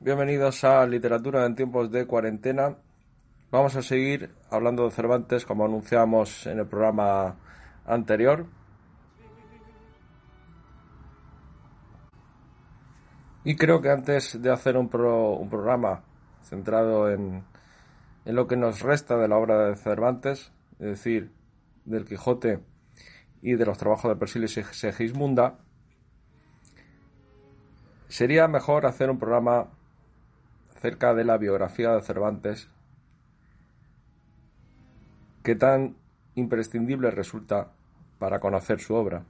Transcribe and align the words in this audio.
bienvenidos 0.00 0.62
a 0.64 0.86
Literatura 0.86 1.46
en 1.46 1.54
tiempos 1.54 1.90
de 1.90 2.06
cuarentena. 2.06 2.76
Vamos 3.50 3.76
a 3.76 3.82
seguir 3.82 4.34
hablando 4.50 4.84
de 4.84 4.90
Cervantes 4.90 5.46
como 5.46 5.64
anunciamos 5.64 6.46
en 6.46 6.58
el 6.58 6.66
programa 6.66 7.36
anterior. 7.86 8.46
Y 13.44 13.56
creo 13.56 13.80
que 13.80 13.90
antes 13.90 14.42
de 14.42 14.50
hacer 14.50 14.76
un, 14.76 14.88
pro- 14.88 15.34
un 15.34 15.48
programa 15.48 16.02
centrado 16.42 17.10
en, 17.10 17.44
en 18.24 18.34
lo 18.34 18.46
que 18.46 18.56
nos 18.56 18.82
resta 18.82 19.16
de 19.16 19.28
la 19.28 19.36
obra 19.36 19.68
de 19.68 19.76
Cervantes, 19.76 20.52
es 20.78 20.86
decir, 20.86 21.32
del 21.84 22.04
Quijote 22.04 22.60
y 23.42 23.54
de 23.54 23.64
los 23.64 23.78
trabajos 23.78 24.10
de 24.10 24.16
Persiles 24.16 24.56
y 24.56 24.62
Segismunda, 24.64 25.58
sería 28.08 28.48
mejor 28.48 28.86
hacer 28.86 29.10
un 29.10 29.18
programa 29.18 29.68
acerca 30.76 31.14
de 31.14 31.24
la 31.24 31.38
biografía 31.38 31.92
de 31.92 32.02
Cervantes, 32.02 32.68
que 35.42 35.54
tan 35.54 35.96
imprescindible 36.34 37.10
resulta 37.10 37.72
para 38.18 38.40
conocer 38.40 38.78
su 38.80 38.94
obra. 38.94 39.24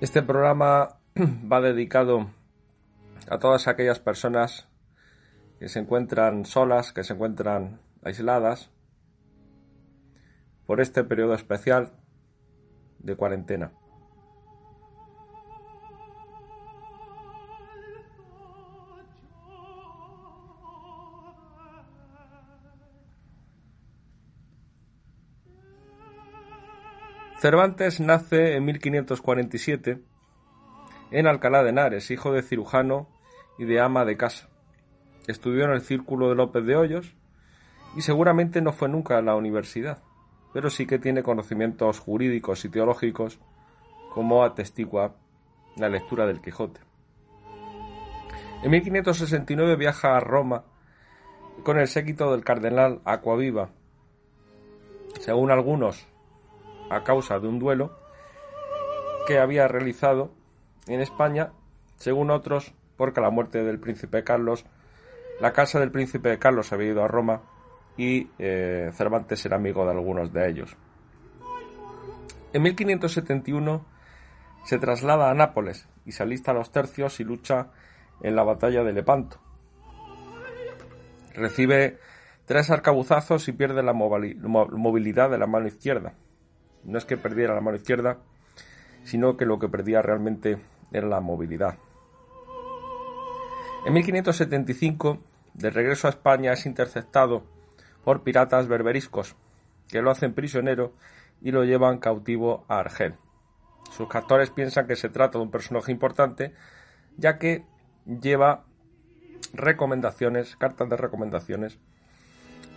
Este 0.00 0.22
programa 0.22 1.00
va 1.52 1.60
dedicado 1.60 2.30
a 3.28 3.38
todas 3.38 3.66
aquellas 3.66 3.98
personas 3.98 4.68
que 5.58 5.68
se 5.68 5.80
encuentran 5.80 6.44
solas, 6.44 6.92
que 6.92 7.02
se 7.02 7.14
encuentran 7.14 7.80
aisladas 8.04 8.70
por 10.64 10.80
este 10.80 11.02
periodo 11.02 11.34
especial 11.34 11.92
de 12.98 13.16
cuarentena. 13.16 13.72
Cervantes 27.38 28.00
nace 28.00 28.56
en 28.56 28.64
1547 28.64 30.02
en 31.10 31.26
Alcalá 31.26 31.62
de 31.62 31.68
Henares, 31.68 32.10
hijo 32.10 32.32
de 32.32 32.42
cirujano 32.42 33.08
y 33.58 33.66
de 33.66 33.78
ama 33.78 34.04
de 34.04 34.16
casa. 34.16 34.48
Estudió 35.26 35.64
en 35.64 35.72
el 35.72 35.82
Círculo 35.82 36.28
de 36.28 36.34
López 36.34 36.64
de 36.64 36.76
Hoyos 36.76 37.14
y 37.94 38.00
seguramente 38.00 38.62
no 38.62 38.72
fue 38.72 38.88
nunca 38.88 39.18
a 39.18 39.22
la 39.22 39.36
universidad, 39.36 40.02
pero 40.56 40.70
sí 40.70 40.86
que 40.86 40.98
tiene 40.98 41.22
conocimientos 41.22 41.98
jurídicos 41.98 42.64
y 42.64 42.70
teológicos 42.70 43.38
como 44.08 44.42
atestigua 44.42 45.14
la 45.76 45.90
lectura 45.90 46.26
del 46.26 46.40
Quijote. 46.40 46.80
En 48.62 48.70
1569 48.70 49.76
viaja 49.76 50.16
a 50.16 50.20
Roma 50.20 50.64
con 51.62 51.78
el 51.78 51.88
séquito 51.88 52.32
del 52.32 52.42
cardenal 52.42 53.02
Aquaviva, 53.04 53.68
según 55.20 55.50
algunos 55.50 56.06
a 56.88 57.04
causa 57.04 57.38
de 57.38 57.48
un 57.48 57.58
duelo 57.58 57.94
que 59.26 59.38
había 59.38 59.68
realizado 59.68 60.30
en 60.86 61.02
España, 61.02 61.52
según 61.96 62.30
otros 62.30 62.72
porque 62.96 63.20
a 63.20 63.24
la 63.24 63.30
muerte 63.30 63.62
del 63.62 63.78
príncipe 63.78 64.24
Carlos, 64.24 64.64
la 65.38 65.52
casa 65.52 65.80
del 65.80 65.90
príncipe 65.90 66.38
Carlos 66.38 66.72
había 66.72 66.92
ido 66.92 67.04
a 67.04 67.08
Roma 67.08 67.42
y 67.96 68.28
eh, 68.38 68.90
Cervantes 68.92 69.44
era 69.46 69.56
amigo 69.56 69.84
de 69.84 69.92
algunos 69.92 70.32
de 70.32 70.48
ellos. 70.48 70.76
En 72.52 72.62
1571 72.62 73.84
se 74.64 74.78
traslada 74.78 75.30
a 75.30 75.34
Nápoles 75.34 75.88
y 76.04 76.12
se 76.12 76.22
alista 76.22 76.50
a 76.50 76.54
los 76.54 76.72
tercios 76.72 77.20
y 77.20 77.24
lucha 77.24 77.68
en 78.22 78.36
la 78.36 78.42
batalla 78.42 78.82
de 78.82 78.92
Lepanto. 78.92 79.38
Recibe 81.34 81.98
tres 82.46 82.70
arcabuzazos 82.70 83.46
y 83.48 83.52
pierde 83.52 83.82
la 83.82 83.92
movilidad 83.92 85.30
de 85.30 85.38
la 85.38 85.46
mano 85.46 85.68
izquierda. 85.68 86.14
No 86.84 86.98
es 86.98 87.04
que 87.04 87.16
perdiera 87.16 87.54
la 87.54 87.60
mano 87.60 87.76
izquierda, 87.76 88.18
sino 89.04 89.36
que 89.36 89.44
lo 89.44 89.58
que 89.58 89.68
perdía 89.68 90.02
realmente 90.02 90.58
era 90.92 91.06
la 91.06 91.20
movilidad. 91.20 91.76
En 93.86 93.92
1575, 93.92 95.18
de 95.54 95.70
regreso 95.70 96.06
a 96.06 96.10
España, 96.10 96.52
es 96.52 96.66
interceptado 96.66 97.44
por 98.06 98.22
piratas 98.22 98.68
berberiscos, 98.68 99.34
que 99.88 100.00
lo 100.00 100.12
hacen 100.12 100.32
prisionero 100.32 100.94
y 101.42 101.50
lo 101.50 101.64
llevan 101.64 101.98
cautivo 101.98 102.64
a 102.68 102.78
Argel. 102.78 103.16
Sus 103.90 104.08
captores 104.08 104.50
piensan 104.50 104.86
que 104.86 104.94
se 104.94 105.08
trata 105.08 105.38
de 105.38 105.42
un 105.42 105.50
personaje 105.50 105.90
importante, 105.90 106.54
ya 107.16 107.36
que 107.36 107.64
lleva 108.06 108.62
recomendaciones, 109.52 110.54
cartas 110.54 110.88
de 110.88 110.96
recomendaciones 110.96 111.80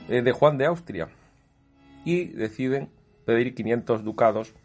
eh, 0.08 0.24
de 0.24 0.32
Juan 0.32 0.58
de 0.58 0.66
Austria, 0.66 1.10
y 2.04 2.30
deciden 2.30 2.90
pedir 3.28 3.54
500 3.54 4.04
ducados 4.04 4.56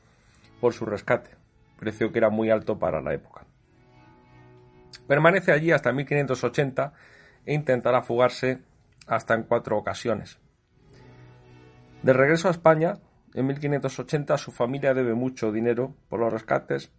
por 0.63 0.73
su 0.73 0.87
rescate, 0.87 1.33
precio 1.79 2.11
que 2.11 2.21
era 2.21 2.31
muy 2.31 2.49
alto 2.49 2.79
para 2.79 3.03
la 3.03 3.13
época. 3.13 3.45
Permanece 5.07 5.53
allí 5.53 5.73
hasta 5.73 5.93
1580 5.93 6.95
e 7.45 7.53
intentará 7.53 8.01
fugarse 8.01 8.61
hasta 9.07 9.35
en 9.35 9.43
cuatro 9.43 9.77
ocasiones. 9.77 10.39
De 12.05 12.13
regreso 12.13 12.49
a 12.49 12.51
España, 12.51 12.99
en 13.33 13.47
1580 13.47 14.37
su 14.37 14.53
familia 14.53 14.93
debe 14.93 15.15
mucho 15.15 15.51
dinero 15.51 15.95
por 16.11 16.21
los 16.21 16.31
rescates. 16.31 16.93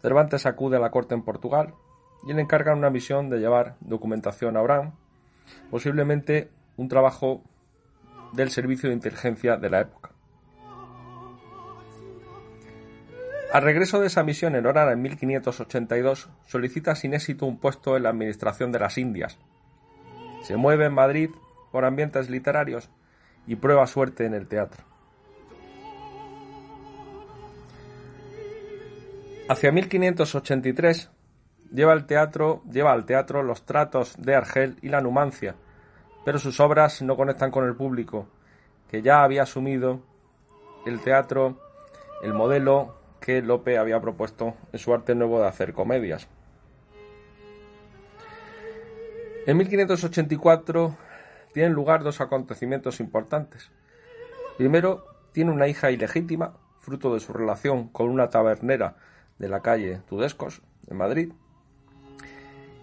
Cervantes 0.00 0.46
acude 0.46 0.78
a 0.78 0.80
la 0.80 0.90
corte 0.90 1.14
en 1.14 1.22
Portugal 1.22 1.74
y 2.26 2.32
le 2.32 2.40
encargan 2.40 2.78
una 2.78 2.88
misión 2.88 3.28
de 3.28 3.38
llevar 3.38 3.76
documentación 3.80 4.56
a 4.56 4.62
Orán, 4.62 4.94
posiblemente 5.70 6.48
un 6.78 6.88
trabajo 6.88 7.42
del 8.32 8.48
servicio 8.48 8.88
de 8.88 8.94
inteligencia 8.94 9.58
de 9.58 9.68
la 9.68 9.80
época. 9.82 10.12
Al 13.52 13.62
regreso 13.62 14.00
de 14.00 14.06
esa 14.06 14.22
misión 14.22 14.54
en 14.54 14.64
Orán 14.64 14.90
en 14.90 15.02
1582, 15.02 16.30
solicita 16.46 16.94
sin 16.94 17.12
éxito 17.12 17.44
un 17.44 17.60
puesto 17.60 17.94
en 17.94 18.04
la 18.04 18.08
administración 18.08 18.72
de 18.72 18.78
las 18.78 18.96
Indias. 18.96 19.38
Se 20.44 20.56
mueve 20.56 20.86
en 20.86 20.94
Madrid 20.94 21.28
por 21.72 21.84
ambientes 21.84 22.30
literarios 22.30 22.88
y 23.50 23.56
prueba 23.56 23.84
suerte 23.88 24.26
en 24.26 24.34
el 24.34 24.46
teatro. 24.46 24.84
Hacia 29.48 29.72
1583 29.72 31.10
lleva, 31.72 31.92
el 31.94 32.06
teatro, 32.06 32.62
lleva 32.70 32.92
al 32.92 33.06
teatro 33.06 33.42
los 33.42 33.66
tratos 33.66 34.14
de 34.18 34.36
Argel 34.36 34.76
y 34.82 34.88
la 34.88 35.00
Numancia, 35.00 35.56
pero 36.24 36.38
sus 36.38 36.60
obras 36.60 37.02
no 37.02 37.16
conectan 37.16 37.50
con 37.50 37.64
el 37.64 37.74
público, 37.74 38.28
que 38.88 39.02
ya 39.02 39.24
había 39.24 39.42
asumido 39.42 40.00
el 40.86 41.00
teatro, 41.00 41.58
el 42.22 42.32
modelo 42.32 43.00
que 43.20 43.42
Lope 43.42 43.78
había 43.78 44.00
propuesto 44.00 44.54
en 44.72 44.78
su 44.78 44.94
arte 44.94 45.16
nuevo 45.16 45.40
de 45.40 45.48
hacer 45.48 45.72
comedias. 45.72 46.28
En 49.44 49.56
1584 49.56 50.96
tienen 51.52 51.72
lugar 51.72 52.02
dos 52.02 52.20
acontecimientos 52.20 53.00
importantes. 53.00 53.70
Primero, 54.56 55.04
tiene 55.32 55.50
una 55.50 55.68
hija 55.68 55.90
ilegítima, 55.90 56.54
fruto 56.78 57.14
de 57.14 57.20
su 57.20 57.32
relación 57.32 57.88
con 57.88 58.08
una 58.08 58.30
tabernera 58.30 58.96
de 59.38 59.48
la 59.48 59.60
calle 59.60 60.02
Tudescos, 60.08 60.62
en 60.88 60.96
Madrid. 60.96 61.32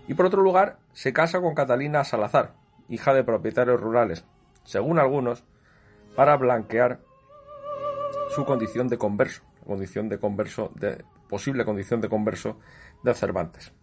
Y 0.07 0.13
por 0.13 0.25
otro 0.25 0.41
lugar, 0.41 0.79
se 0.93 1.13
casa 1.13 1.41
con 1.41 1.55
Catalina 1.55 2.03
Salazar, 2.03 2.53
hija 2.89 3.13
de 3.13 3.23
propietarios 3.23 3.79
rurales, 3.79 4.25
según 4.63 4.99
algunos, 4.99 5.43
para 6.15 6.37
blanquear 6.37 7.01
su 8.29 8.45
condición 8.45 8.87
de 8.87 8.97
converso, 8.97 9.43
condición 9.65 10.09
de 10.09 10.19
converso, 10.19 10.71
de 10.75 11.03
posible 11.29 11.65
condición 11.65 12.01
de 12.01 12.09
converso 12.09 12.59
de 13.03 13.13
Cervantes. 13.13 13.73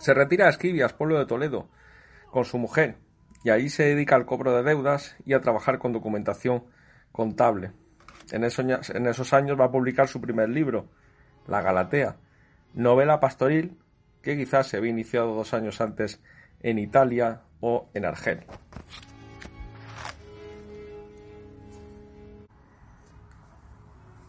Se 0.00 0.14
retira 0.14 0.46
a 0.46 0.50
Esquivias, 0.50 0.92
pueblo 0.92 1.18
de 1.18 1.26
Toledo, 1.26 1.68
con 2.30 2.44
su 2.44 2.58
mujer, 2.58 2.98
y 3.46 3.50
ahí 3.50 3.68
se 3.68 3.84
dedica 3.84 4.16
al 4.16 4.26
cobro 4.26 4.56
de 4.56 4.64
deudas 4.64 5.14
y 5.24 5.32
a 5.32 5.40
trabajar 5.40 5.78
con 5.78 5.92
documentación 5.92 6.64
contable. 7.12 7.70
En 8.32 8.42
esos, 8.42 8.90
en 8.90 9.06
esos 9.06 9.32
años 9.32 9.56
va 9.56 9.66
a 9.66 9.70
publicar 9.70 10.08
su 10.08 10.20
primer 10.20 10.48
libro, 10.48 10.88
La 11.46 11.62
Galatea, 11.62 12.16
novela 12.74 13.20
pastoril 13.20 13.78
que 14.20 14.36
quizás 14.36 14.66
se 14.66 14.78
había 14.78 14.90
iniciado 14.90 15.32
dos 15.32 15.54
años 15.54 15.80
antes 15.80 16.20
en 16.60 16.80
Italia 16.80 17.42
o 17.60 17.88
en 17.94 18.04
Argel. 18.04 18.40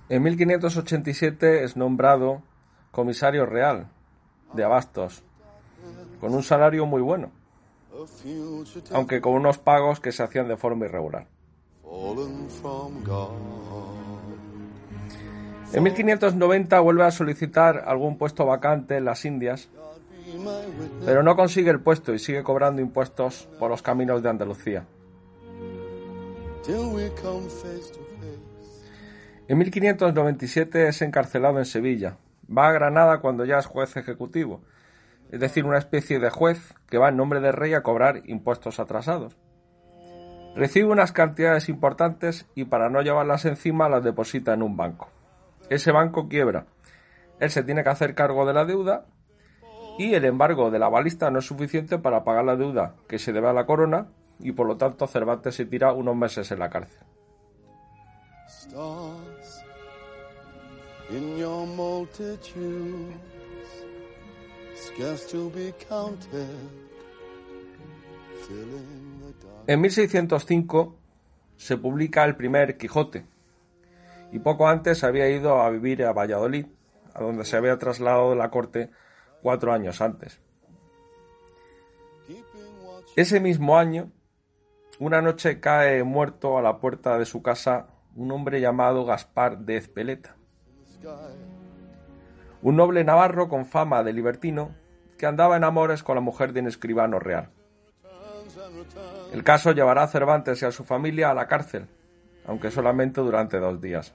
En 0.09 0.21
1587 0.21 1.63
es 1.63 1.75
nombrado 1.75 2.43
comisario 2.91 3.47
real 3.47 3.87
de 4.53 4.63
Abastos, 4.63 5.23
con 6.19 6.35
un 6.35 6.43
salario 6.43 6.85
muy 6.85 7.01
bueno, 7.01 7.31
aunque 8.91 9.21
con 9.21 9.33
unos 9.33 9.57
pagos 9.57 9.99
que 9.99 10.11
se 10.11 10.23
hacían 10.23 10.47
de 10.47 10.57
forma 10.57 10.85
irregular. 10.85 11.27
En 15.73 15.83
1590 15.83 16.79
vuelve 16.79 17.03
a 17.03 17.11
solicitar 17.11 17.83
algún 17.85 18.17
puesto 18.17 18.45
vacante 18.45 18.97
en 18.97 19.05
las 19.05 19.25
Indias, 19.25 19.69
pero 21.05 21.23
no 21.23 21.35
consigue 21.35 21.71
el 21.71 21.81
puesto 21.81 22.13
y 22.13 22.19
sigue 22.19 22.43
cobrando 22.43 22.81
impuestos 22.81 23.49
por 23.59 23.69
los 23.69 23.81
caminos 23.81 24.23
de 24.23 24.29
Andalucía. 24.29 24.85
En 29.47 29.57
1597 29.57 30.87
es 30.89 31.01
encarcelado 31.01 31.59
en 31.59 31.65
Sevilla. 31.65 32.17
Va 32.55 32.67
a 32.67 32.73
Granada 32.73 33.19
cuando 33.19 33.45
ya 33.45 33.57
es 33.57 33.65
juez 33.65 33.95
ejecutivo, 33.95 34.61
es 35.31 35.39
decir, 35.39 35.65
una 35.65 35.77
especie 35.77 36.19
de 36.19 36.29
juez 36.29 36.73
que 36.89 36.97
va 36.97 37.09
en 37.09 37.17
nombre 37.17 37.41
del 37.41 37.53
rey 37.53 37.73
a 37.73 37.83
cobrar 37.83 38.21
impuestos 38.25 38.79
atrasados. 38.79 39.35
Recibe 40.55 40.87
unas 40.87 41.11
cantidades 41.11 41.69
importantes 41.69 42.47
y 42.55 42.65
para 42.65 42.89
no 42.89 43.01
llevarlas 43.01 43.45
encima 43.45 43.89
las 43.89 44.03
deposita 44.03 44.53
en 44.53 44.63
un 44.63 44.75
banco. 44.75 45.09
Ese 45.69 45.91
banco 45.91 46.27
quiebra. 46.27 46.65
Él 47.39 47.51
se 47.51 47.63
tiene 47.63 47.83
que 47.83 47.89
hacer 47.89 48.15
cargo 48.15 48.45
de 48.45 48.53
la 48.53 48.65
deuda 48.65 49.05
y 49.99 50.13
el 50.13 50.25
embargo 50.25 50.71
de 50.71 50.79
la 50.79 50.89
balista 50.89 51.29
no 51.29 51.39
es 51.39 51.45
suficiente 51.45 51.99
para 51.99 52.23
pagar 52.23 52.45
la 52.45 52.55
deuda 52.55 52.95
que 53.07 53.19
se 53.19 53.33
debe 53.33 53.49
a 53.49 53.53
la 53.53 53.65
corona 53.65 54.07
y 54.39 54.51
por 54.51 54.67
lo 54.67 54.77
tanto 54.77 55.07
Cervantes 55.07 55.55
se 55.55 55.65
tira 55.65 55.93
unos 55.93 56.15
meses 56.15 56.51
en 56.51 56.59
la 56.59 56.69
cárcel. 56.69 57.05
En 69.67 69.81
1605 69.81 70.95
se 71.57 71.77
publica 71.77 72.23
el 72.23 72.35
primer 72.35 72.77
Quijote 72.77 73.25
y 74.31 74.39
poco 74.39 74.67
antes 74.67 75.03
había 75.03 75.29
ido 75.29 75.61
a 75.61 75.69
vivir 75.69 76.03
a 76.03 76.13
Valladolid, 76.13 76.67
a 77.13 77.21
donde 77.21 77.45
se 77.45 77.57
había 77.57 77.77
trasladado 77.77 78.35
la 78.35 78.49
corte 78.49 78.91
cuatro 79.41 79.73
años 79.73 80.01
antes. 80.01 80.39
Ese 83.15 83.39
mismo 83.39 83.77
año, 83.77 84.11
una 84.99 85.21
noche 85.21 85.59
cae 85.59 86.03
muerto 86.03 86.57
a 86.57 86.61
la 86.61 86.79
puerta 86.79 87.17
de 87.17 87.25
su 87.25 87.41
casa 87.41 87.87
un 88.15 88.31
hombre 88.31 88.59
llamado 88.59 89.05
Gaspar 89.05 89.59
de 89.59 89.77
Ezpeleta, 89.77 90.35
un 92.61 92.75
noble 92.75 93.03
navarro 93.03 93.49
con 93.49 93.65
fama 93.65 94.03
de 94.03 94.13
libertino 94.13 94.71
que 95.17 95.25
andaba 95.25 95.57
en 95.57 95.63
amores 95.63 96.03
con 96.03 96.15
la 96.15 96.21
mujer 96.21 96.53
de 96.53 96.61
un 96.61 96.67
escribano 96.67 97.19
real. 97.19 97.49
El 99.33 99.43
caso 99.43 99.71
llevará 99.71 100.03
a 100.03 100.07
Cervantes 100.07 100.61
y 100.61 100.65
a 100.65 100.71
su 100.71 100.83
familia 100.83 101.31
a 101.31 101.33
la 101.33 101.47
cárcel, 101.47 101.87
aunque 102.45 102.71
solamente 102.71 103.21
durante 103.21 103.59
dos 103.59 103.81
días. 103.81 104.13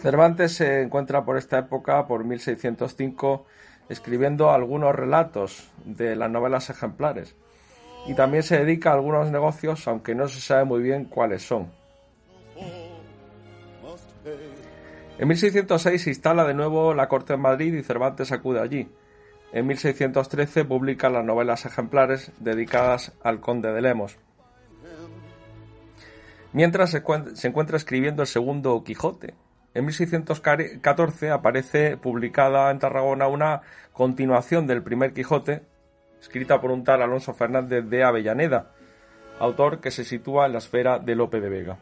Cervantes 0.00 0.52
se 0.54 0.82
encuentra 0.82 1.24
por 1.24 1.36
esta 1.36 1.58
época, 1.58 2.06
por 2.06 2.24
1605, 2.24 3.46
escribiendo 3.88 4.50
algunos 4.50 4.94
relatos 4.94 5.70
de 5.84 6.14
las 6.16 6.30
novelas 6.30 6.70
ejemplares 6.70 7.34
y 8.06 8.14
también 8.14 8.42
se 8.42 8.58
dedica 8.58 8.90
a 8.90 8.94
algunos 8.94 9.30
negocios, 9.30 9.88
aunque 9.88 10.14
no 10.14 10.28
se 10.28 10.40
sabe 10.40 10.64
muy 10.64 10.82
bien 10.82 11.06
cuáles 11.06 11.42
son. 11.42 11.72
En 15.24 15.28
1606 15.28 16.02
se 16.02 16.10
instala 16.10 16.44
de 16.44 16.52
nuevo 16.52 16.92
la 16.92 17.08
corte 17.08 17.32
en 17.32 17.40
Madrid 17.40 17.72
y 17.72 17.82
Cervantes 17.82 18.30
acude 18.30 18.60
allí. 18.60 18.90
En 19.54 19.66
1613 19.66 20.66
publica 20.66 21.08
las 21.08 21.24
novelas 21.24 21.64
ejemplares 21.64 22.30
dedicadas 22.40 23.12
al 23.22 23.40
conde 23.40 23.72
de 23.72 23.80
Lemos. 23.80 24.18
Mientras 26.52 26.90
se, 26.90 26.98
encuentra 27.48 27.78
escribiendo 27.78 28.20
el 28.20 28.28
segundo 28.28 28.84
Quijote. 28.84 29.32
En 29.72 29.86
1614 29.86 31.30
aparece 31.30 31.96
publicada 31.96 32.70
en 32.70 32.78
Tarragona 32.78 33.26
una 33.26 33.62
continuación 33.94 34.66
del 34.66 34.82
primer 34.82 35.14
Quijote, 35.14 35.62
escrita 36.20 36.60
por 36.60 36.70
un 36.70 36.84
tal 36.84 37.00
Alonso 37.00 37.32
Fernández 37.32 37.86
de 37.88 38.04
Avellaneda, 38.04 38.72
autor 39.38 39.80
que 39.80 39.90
se 39.90 40.04
sitúa 40.04 40.44
en 40.44 40.52
la 40.52 40.58
esfera 40.58 40.98
de 40.98 41.14
Lope 41.14 41.40
de 41.40 41.48
Vega. 41.48 41.78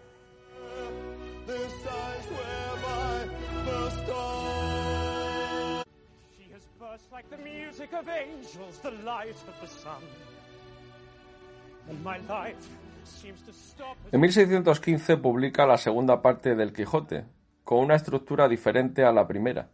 En 14.12 14.20
1615 14.20 15.16
publica 15.16 15.66
la 15.66 15.76
segunda 15.76 16.22
parte 16.22 16.54
del 16.54 16.72
Quijote, 16.72 17.24
con 17.64 17.78
una 17.78 17.96
estructura 17.96 18.48
diferente 18.48 19.04
a 19.04 19.12
la 19.12 19.26
primera. 19.26 19.68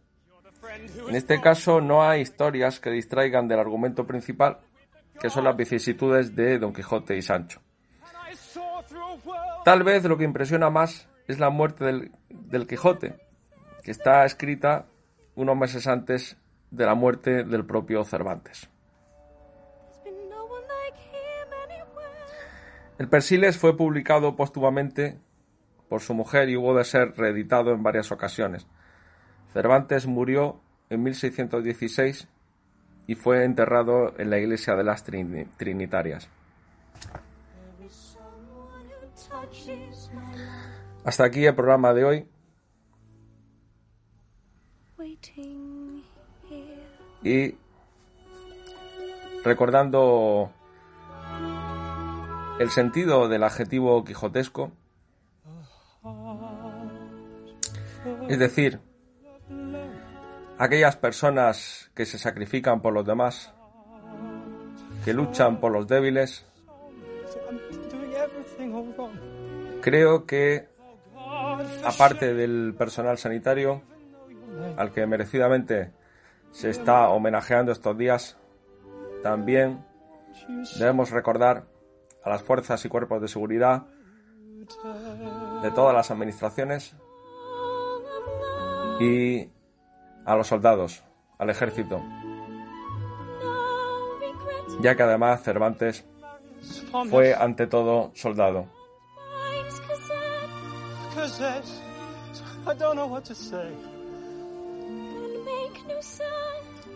En 1.07 1.15
este 1.15 1.41
caso 1.41 1.81
no 1.81 2.03
hay 2.03 2.21
historias 2.21 2.79
que 2.79 2.91
distraigan 2.91 3.47
del 3.47 3.59
argumento 3.59 4.05
principal, 4.05 4.59
que 5.19 5.29
son 5.29 5.43
las 5.43 5.55
vicisitudes 5.55 6.35
de 6.35 6.59
Don 6.59 6.73
Quijote 6.73 7.17
y 7.17 7.21
Sancho. 7.21 7.61
Tal 9.65 9.83
vez 9.83 10.03
lo 10.05 10.17
que 10.17 10.23
impresiona 10.23 10.69
más 10.69 11.07
es 11.27 11.39
la 11.39 11.49
muerte 11.49 11.85
del, 11.85 12.11
del 12.29 12.67
Quijote, 12.67 13.15
que 13.83 13.91
está 13.91 14.25
escrita 14.25 14.85
unos 15.35 15.57
meses 15.57 15.87
antes 15.87 16.37
de 16.71 16.85
la 16.85 16.95
muerte 16.95 17.43
del 17.43 17.65
propio 17.65 18.03
Cervantes. 18.03 18.69
El 22.97 23.07
Persiles 23.07 23.57
fue 23.57 23.77
publicado 23.77 24.35
póstumamente 24.35 25.17
por 25.87 26.01
su 26.01 26.13
mujer 26.13 26.49
y 26.49 26.57
hubo 26.57 26.75
de 26.75 26.83
ser 26.83 27.13
reeditado 27.15 27.71
en 27.71 27.81
varias 27.81 28.11
ocasiones. 28.11 28.67
Cervantes 29.53 30.05
murió 30.05 30.59
en 30.89 31.03
1616 31.03 32.27
y 33.07 33.15
fue 33.15 33.45
enterrado 33.45 34.13
en 34.19 34.29
la 34.29 34.37
iglesia 34.37 34.75
de 34.75 34.83
las 34.83 35.03
Trinitarias. 35.03 36.29
Hasta 41.03 41.23
aquí 41.23 41.45
el 41.45 41.55
programa 41.55 41.93
de 41.93 42.03
hoy. 42.03 42.27
y 47.23 47.55
recordando 49.43 50.51
el 52.59 52.69
sentido 52.69 53.27
del 53.27 53.43
adjetivo 53.43 54.03
quijotesco, 54.03 54.71
es 58.27 58.39
decir, 58.39 58.79
aquellas 60.57 60.95
personas 60.95 61.89
que 61.93 62.05
se 62.05 62.17
sacrifican 62.17 62.81
por 62.81 62.93
los 62.93 63.05
demás, 63.05 63.53
que 65.03 65.13
luchan 65.13 65.59
por 65.59 65.71
los 65.71 65.87
débiles, 65.87 66.45
creo 69.81 70.25
que, 70.25 70.67
aparte 71.83 72.33
del 72.33 72.75
personal 72.77 73.17
sanitario, 73.17 73.81
al 74.77 74.91
que 74.91 75.05
merecidamente 75.05 75.91
se 76.51 76.69
está 76.69 77.09
homenajeando 77.09 77.71
estos 77.71 77.97
días, 77.97 78.37
también 79.23 79.85
debemos 80.77 81.11
recordar 81.11 81.65
a 82.23 82.29
las 82.29 82.43
fuerzas 82.43 82.83
y 82.85 82.89
cuerpos 82.89 83.21
de 83.21 83.27
seguridad 83.27 83.85
de 85.61 85.71
todas 85.71 85.93
las 85.93 86.11
administraciones 86.11 86.95
y 88.99 89.49
a 90.25 90.35
los 90.35 90.47
soldados, 90.47 91.03
al 91.37 91.49
ejército, 91.49 92.01
ya 94.81 94.95
que 94.95 95.03
además 95.03 95.41
Cervantes 95.41 96.05
fue 97.09 97.33
ante 97.33 97.67
todo 97.67 98.11
soldado. 98.13 98.67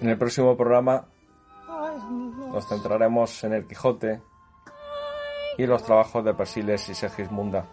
En 0.04 0.10
el 0.10 0.18
próximo 0.18 0.58
programa 0.58 1.06
nos 2.52 2.68
centraremos 2.68 3.42
en 3.46 3.54
el 3.54 3.66
Quijote 3.66 4.22
y 5.58 5.66
los 5.66 5.82
trabajos 5.82 6.26
de 6.26 6.34
Persiles 6.34 6.90
y 6.90 6.94
Segismunda. 6.94 7.66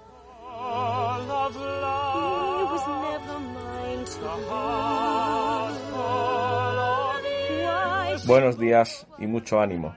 Buenos 8.29 8.59
días 8.61 9.09
y 9.19 9.27
mucho 9.27 9.61
ánimo. 9.61 9.97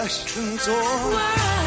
questions 0.00 0.66
or. 0.66 1.59